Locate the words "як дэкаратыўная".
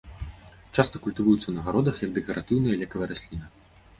2.05-2.73